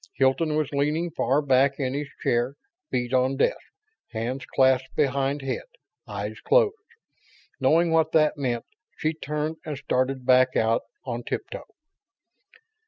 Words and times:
Hilton 0.15 0.55
was 0.55 0.71
leaning 0.71 1.11
far 1.11 1.43
back 1.43 1.79
in 1.79 1.93
his 1.93 2.07
chair, 2.23 2.55
feet 2.89 3.13
on 3.13 3.37
desk, 3.37 3.59
hands 4.09 4.47
clasped 4.47 4.95
behind 4.95 5.43
head, 5.43 5.61
eyes 6.07 6.39
closed. 6.39 6.73
Knowing 7.59 7.91
what 7.91 8.11
that 8.11 8.35
meant, 8.35 8.65
she 8.97 9.13
turned 9.13 9.57
and 9.63 9.77
started 9.77 10.25
back 10.25 10.55
out 10.55 10.81
on 11.05 11.21
tiptoe. 11.23 11.67